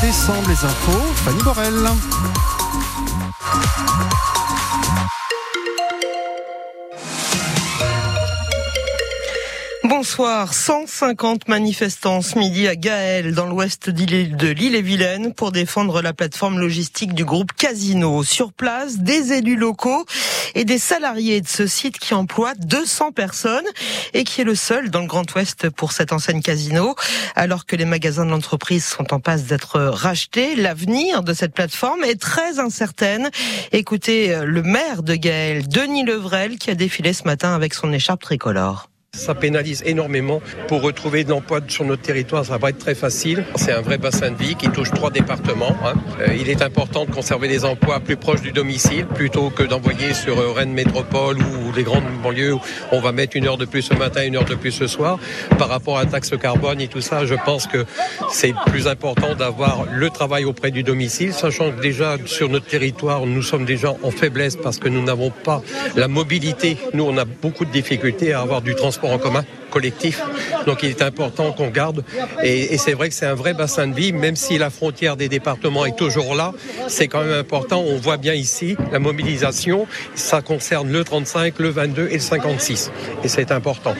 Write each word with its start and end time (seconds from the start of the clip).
décembre, 0.00 0.48
les 0.48 0.64
infos, 0.64 1.14
Fanny 1.24 1.42
Borel. 1.42 1.74
Bonsoir. 9.98 10.52
150 10.52 11.48
manifestants 11.48 12.20
ce 12.20 12.38
midi 12.38 12.68
à 12.68 12.76
Gaël, 12.76 13.34
dans 13.34 13.46
l'ouest 13.46 13.88
de 13.88 14.48
l'île-et-Vilaine, 14.50 15.32
pour 15.32 15.52
défendre 15.52 16.02
la 16.02 16.12
plateforme 16.12 16.58
logistique 16.58 17.14
du 17.14 17.24
groupe 17.24 17.54
Casino. 17.54 18.22
Sur 18.22 18.52
place, 18.52 18.98
des 18.98 19.32
élus 19.32 19.56
locaux 19.56 20.04
et 20.54 20.66
des 20.66 20.78
salariés 20.78 21.40
de 21.40 21.48
ce 21.48 21.66
site 21.66 21.98
qui 21.98 22.12
emploie 22.12 22.52
200 22.56 23.12
personnes 23.12 23.64
et 24.12 24.24
qui 24.24 24.42
est 24.42 24.44
le 24.44 24.54
seul 24.54 24.90
dans 24.90 25.00
le 25.00 25.06
Grand 25.06 25.34
Ouest 25.34 25.70
pour 25.70 25.92
cette 25.92 26.12
enseigne 26.12 26.42
Casino. 26.42 26.94
Alors 27.34 27.64
que 27.64 27.74
les 27.74 27.86
magasins 27.86 28.26
de 28.26 28.30
l'entreprise 28.30 28.84
sont 28.84 29.14
en 29.14 29.18
passe 29.18 29.44
d'être 29.44 29.80
rachetés, 29.80 30.56
l'avenir 30.56 31.22
de 31.22 31.32
cette 31.32 31.54
plateforme 31.54 32.04
est 32.04 32.20
très 32.20 32.58
incertaine. 32.58 33.30
Écoutez 33.72 34.36
le 34.44 34.62
maire 34.62 35.02
de 35.02 35.14
Gaël, 35.14 35.66
Denis 35.66 36.04
Levrel, 36.04 36.58
qui 36.58 36.70
a 36.70 36.74
défilé 36.74 37.14
ce 37.14 37.24
matin 37.24 37.54
avec 37.54 37.72
son 37.72 37.94
écharpe 37.94 38.20
tricolore. 38.20 38.90
Ça 39.16 39.34
pénalise 39.34 39.82
énormément. 39.86 40.42
Pour 40.68 40.82
retrouver 40.82 41.24
de 41.24 41.30
l'emploi 41.30 41.60
sur 41.66 41.84
notre 41.84 42.02
territoire, 42.02 42.44
ça 42.44 42.58
va 42.58 42.68
être 42.68 42.78
très 42.78 42.94
facile. 42.94 43.44
C'est 43.54 43.72
un 43.72 43.80
vrai 43.80 43.96
bassin 43.96 44.30
de 44.30 44.36
vie 44.36 44.54
qui 44.54 44.68
touche 44.68 44.90
trois 44.90 45.10
départements. 45.10 45.74
Hein. 45.84 45.94
Euh, 46.20 46.34
il 46.38 46.50
est 46.50 46.60
important 46.60 47.06
de 47.06 47.10
conserver 47.10 47.48
les 47.48 47.64
emplois 47.64 47.98
plus 48.00 48.16
proches 48.16 48.42
du 48.42 48.52
domicile 48.52 49.06
plutôt 49.06 49.48
que 49.48 49.62
d'envoyer 49.62 50.12
sur 50.12 50.38
euh, 50.38 50.52
Rennes 50.52 50.72
Métropole 50.72 51.38
ou 51.38 51.72
les 51.74 51.82
grandes 51.82 52.04
banlieues 52.22 52.54
où 52.54 52.60
on 52.92 53.00
va 53.00 53.12
mettre 53.12 53.36
une 53.36 53.46
heure 53.46 53.56
de 53.56 53.64
plus 53.64 53.82
ce 53.82 53.94
matin, 53.94 54.22
une 54.22 54.36
heure 54.36 54.44
de 54.44 54.54
plus 54.54 54.72
ce 54.72 54.86
soir. 54.86 55.18
Par 55.58 55.68
rapport 55.68 55.98
à 55.98 56.04
la 56.04 56.10
taxe 56.10 56.32
carbone 56.38 56.80
et 56.80 56.88
tout 56.88 57.00
ça, 57.00 57.24
je 57.24 57.34
pense 57.46 57.66
que 57.66 57.86
c'est 58.30 58.54
plus 58.66 58.86
important 58.86 59.34
d'avoir 59.34 59.86
le 59.90 60.10
travail 60.10 60.44
auprès 60.44 60.70
du 60.70 60.82
domicile, 60.82 61.32
sachant 61.32 61.72
que 61.72 61.80
déjà 61.80 62.18
sur 62.26 62.50
notre 62.50 62.66
territoire, 62.66 63.24
nous 63.24 63.42
sommes 63.42 63.64
déjà 63.64 63.94
en 64.02 64.10
faiblesse 64.10 64.56
parce 64.56 64.78
que 64.78 64.88
nous 64.88 65.02
n'avons 65.02 65.30
pas 65.30 65.62
la 65.96 66.08
mobilité. 66.08 66.76
Nous, 66.92 67.04
on 67.04 67.16
a 67.16 67.24
beaucoup 67.24 67.64
de 67.64 67.72
difficultés 67.72 68.32
à 68.32 68.40
avoir 68.40 68.60
du 68.60 68.74
transport 68.74 69.05
en 69.12 69.18
commun 69.18 69.44
Donc 70.66 70.82
il 70.82 70.90
est 70.90 71.02
important 71.02 71.52
qu'on 71.52 71.68
garde. 71.68 72.04
Et, 72.42 72.76
c'est 72.78 72.92
vrai 72.92 73.08
que 73.08 73.14
c'est 73.14 73.26
un 73.26 73.34
vrai 73.34 73.54
bassin 73.54 73.88
de 73.88 73.94
vie, 73.94 74.12
même 74.12 74.36
si 74.36 74.58
la 74.58 74.70
frontière 74.70 75.16
des 75.16 75.28
départements 75.28 75.86
est 75.86 75.96
toujours 75.96 76.34
là, 76.34 76.52
c'est 76.88 77.08
quand 77.08 77.22
même 77.22 77.38
important. 77.38 77.82
On 77.86 77.96
voit 77.96 78.16
bien 78.16 78.34
ici 78.34 78.76
la 78.92 78.98
mobilisation, 78.98 79.86
ça 80.14 80.42
concerne 80.42 80.90
le 80.90 81.04
35, 81.04 81.58
le 81.58 81.70
22 81.70 82.08
et 82.10 82.14
le 82.14 82.20
56. 82.20 82.90
Et 83.24 83.28
c'est 83.28 83.50
important. 83.52 83.94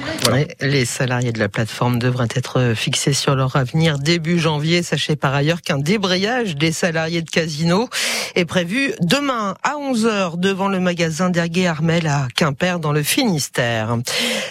Les 0.60 0.84
salariés 0.84 1.32
de 1.32 1.38
la 1.38 1.48
plateforme 1.48 1.98
devraient 1.98 2.28
être 2.34 2.74
fixés 2.74 3.12
sur 3.12 3.34
leur 3.34 3.56
avenir 3.56 3.98
début 3.98 4.38
janvier. 4.38 4.82
Sachez 4.82 5.16
par 5.16 5.34
ailleurs 5.34 5.62
qu'un 5.62 5.78
débrayage 5.78 6.56
des 6.56 6.72
salariés 6.72 7.22
de 7.22 7.30
Casino 7.30 7.88
est 8.34 8.44
prévu 8.44 8.92
demain 9.00 9.54
à 9.62 9.74
11h 9.74 10.38
devant 10.38 10.68
le 10.68 10.80
magasin 10.80 11.30
d'Ergué 11.30 11.66
Armel 11.66 12.06
à 12.06 12.28
Quimper 12.34 12.78
dans 12.78 12.92
le 12.92 13.02
Finistère. 13.02 13.96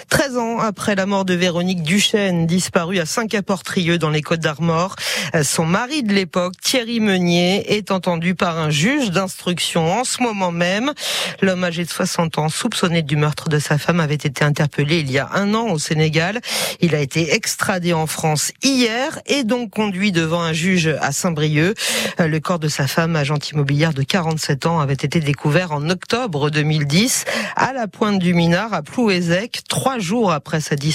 13 0.09 0.37
ans 0.37 0.59
après 0.59 0.95
la 0.95 1.05
mort 1.05 1.14
de 1.23 1.33
Véronique 1.33 1.83
Duchesne, 1.83 2.45
disparue 2.45 2.99
à 2.99 3.05
Saint-Caportrieux 3.05 3.97
dans 3.97 4.09
les 4.09 4.21
Côtes 4.21 4.41
d'Armor, 4.41 4.95
son 5.43 5.65
mari 5.65 6.03
de 6.03 6.13
l'époque, 6.13 6.55
Thierry 6.61 6.99
Meunier, 6.99 7.75
est 7.75 7.91
entendu 7.91 8.35
par 8.35 8.57
un 8.57 8.69
juge 8.69 9.11
d'instruction 9.11 9.99
en 9.99 10.03
ce 10.03 10.21
moment 10.21 10.51
même. 10.51 10.93
L'homme 11.41 11.63
âgé 11.63 11.85
de 11.85 11.89
60 11.89 12.39
ans, 12.39 12.49
soupçonné 12.49 13.01
du 13.03 13.15
meurtre 13.15 13.49
de 13.49 13.59
sa 13.59 13.77
femme, 13.77 13.99
avait 13.99 14.15
été 14.15 14.43
interpellé 14.43 14.99
il 14.99 15.11
y 15.11 15.19
a 15.19 15.29
un 15.33 15.53
an 15.53 15.69
au 15.69 15.79
Sénégal. 15.79 16.41
Il 16.81 16.95
a 16.95 16.99
été 16.99 17.33
extradé 17.33 17.93
en 17.93 18.07
France 18.07 18.51
hier 18.63 19.19
et 19.27 19.43
donc 19.43 19.69
conduit 19.69 20.11
devant 20.11 20.41
un 20.41 20.53
juge 20.53 20.87
à 21.01 21.11
Saint-Brieuc. 21.11 21.77
Le 22.19 22.39
corps 22.39 22.59
de 22.59 22.67
sa 22.67 22.87
femme, 22.87 23.15
agente 23.15 23.51
immobilière 23.51 23.93
de 23.93 24.03
47 24.03 24.65
ans, 24.65 24.79
avait 24.79 24.93
été 24.93 25.19
découvert 25.19 25.71
en 25.71 25.89
octobre 25.89 26.49
2010 26.49 27.25
à 27.55 27.73
la 27.73 27.87
pointe 27.87 28.19
du 28.19 28.33
Minard 28.33 28.73
à 28.73 28.81
Plouézec, 28.81 29.61
trois 29.69 29.99
jours 29.99 30.31
après 30.31 30.61
sa 30.61 30.75
disparition. 30.75 30.94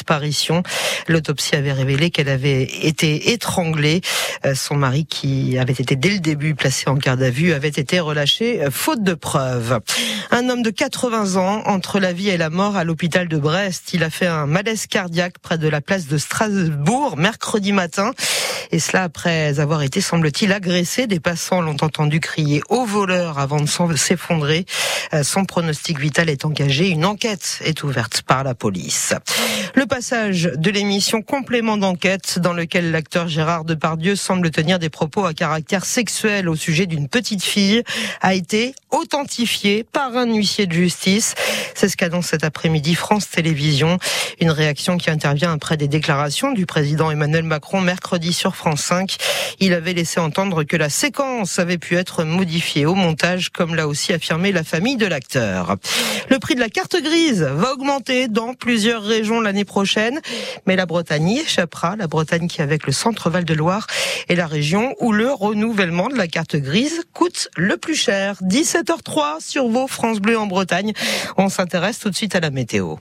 L'autopsie 1.09 1.57
avait 1.57 1.73
révélé 1.73 2.11
qu'elle 2.11 2.29
avait 2.29 2.63
été 2.63 3.33
étranglée. 3.33 4.01
Euh, 4.45 4.55
son 4.55 4.77
mari, 4.77 5.07
qui 5.07 5.59
avait 5.59 5.73
été 5.73 5.97
dès 5.97 6.11
le 6.11 6.19
début 6.19 6.55
placé 6.55 6.89
en 6.89 6.95
garde 6.95 7.23
à 7.23 7.31
vue, 7.31 7.53
avait 7.53 7.69
été 7.69 8.01
relâché 8.01 8.63
euh, 8.63 8.71
faute 8.71 9.03
de 9.03 9.15
preuves. 9.15 9.81
Un 10.31 10.49
homme 10.49 10.63
de 10.63 10.71
80 10.71 11.37
ans 11.37 11.63
entre 11.67 12.01
la 12.01 12.13
vie 12.13 12.31
et 12.31 12.37
la 12.37 12.51
mort 12.51 12.77
à 12.77 12.85
l'hôpital 12.85 13.29
de 13.29 13.37
Brest. 13.37 13.93
Il 13.93 14.03
a 14.03 14.11
fait 14.11 14.27
un 14.27 14.47
malaise 14.47 14.87
cardiaque 14.87 15.39
près 15.43 15.59
de 15.59 15.69
la 15.69 15.81
place 15.81 16.07
de 16.07 16.19
Strasbourg 16.19 17.17
mercredi 17.17 17.73
matin. 17.73 18.13
Et 18.73 18.79
cela 18.79 19.03
après 19.05 19.59
avoir 19.59 19.83
été, 19.83 20.01
semble-t-il, 20.01 20.53
agressé. 20.53 21.07
Des 21.07 21.21
passants 21.21 21.61
l'ont 21.61 21.77
entendu 21.81 22.21
crier 22.21 22.63
au 22.69 22.85
voleur 22.85 23.39
avant 23.39 23.61
de 23.61 23.67
s'effondrer. 23.97 24.65
Euh, 25.13 25.23
son 25.25 25.45
pronostic 25.45 25.99
vital 25.99 26.31
est 26.31 26.45
engagé. 26.45 26.89
Une 26.89 27.05
enquête 27.05 27.59
est 27.65 27.83
ouverte 27.83 28.23
par 28.23 28.45
la 28.45 28.55
police. 28.55 29.15
Passage 29.91 30.53
de 30.55 30.71
l'émission 30.71 31.21
Complément 31.21 31.77
d'enquête 31.77 32.39
dans 32.39 32.53
lequel 32.53 32.93
l'acteur 32.93 33.27
Gérard 33.27 33.65
Depardieu 33.65 34.15
semble 34.15 34.53
tenir 34.53 34.79
des 34.79 34.89
propos 34.89 35.25
à 35.25 35.35
caractère 35.35 35.85
sexuel 35.85 36.49
au 36.49 36.55
sujet 36.55 36.87
d'une 36.87 37.09
petite 37.09 37.43
fille 37.43 37.83
a 38.21 38.35
été 38.35 38.73
authentifié 38.91 39.85
par 39.85 40.17
un 40.17 40.27
huissier 40.27 40.67
de 40.67 40.73
justice. 40.73 41.35
C'est 41.75 41.89
ce 41.89 41.97
qu'annonce 41.97 42.27
cet 42.27 42.45
après-midi 42.45 42.95
France 42.95 43.29
Télévisions. 43.31 43.99
Une 44.41 44.51
réaction 44.51 44.99
qui 44.99 45.11
intervient 45.11 45.53
après 45.53 45.77
des 45.77 45.89
déclarations 45.89 46.53
du 46.53 46.67
président 46.67 47.11
Emmanuel 47.11 47.45
Macron 47.45 47.81
mercredi 47.81 48.33
sur 48.33 48.57
France 48.57 48.83
5. 48.83 49.17
Il 49.61 49.73
avait 49.75 49.93
laissé 49.93 50.21
entendre 50.21 50.65
que 50.65 50.77
la 50.77 50.89
séquence 50.89 51.59
avait 51.59 51.79
pu 51.79 51.97
être 51.97 52.25
modifiée 52.25 52.87
au 52.87 52.95
montage, 52.95 53.51
comme 53.51 53.75
l'a 53.75 53.87
aussi 53.87 54.13
affirmé 54.13 54.53
la 54.53 54.65
famille 54.65 54.97
de 54.97 55.07
l'acteur. 55.07 55.77
Le 56.29 56.39
prix 56.39 56.55
de 56.55 56.61
la 56.61 56.69
carte 56.69 56.97
grise 57.01 57.43
va 57.43 57.73
augmenter 57.73 58.29
dans 58.29 58.55
plusieurs 58.55 59.03
régions 59.03 59.41
l'année 59.41 59.65
prochaine, 59.65 60.21
mais 60.67 60.77
la 60.77 60.87
Bretagne 60.87 61.29
y 61.29 61.41
échappera. 61.41 61.97
La 61.97 62.07
Bretagne 62.07 62.49
qui, 62.49 62.63
avec 62.63 62.87
le 62.87 62.93
centre 62.93 63.31
Val-de-Loire, 63.31 63.87
est 64.29 64.35
la 64.35 64.47
région 64.47 64.95
où 65.01 65.13
le 65.13 65.31
renouvellement 65.33 66.09
de 66.09 66.17
la 66.17 66.27
carte 66.27 66.57
grise 66.57 67.03
coûte 67.13 67.49
le 67.57 67.77
plus 67.77 67.95
cher. 67.95 68.37
17h03 68.81 69.41
sur 69.41 69.69
vos 69.69 69.87
France 69.87 70.21
Bleu 70.21 70.39
en 70.39 70.47
Bretagne. 70.47 70.93
On 71.37 71.49
s'intéresse 71.49 71.99
tout 71.99 72.11
de 72.11 72.17
suite 72.17 72.35
à 72.35 72.41
la 72.41 72.51
météo. 72.51 72.97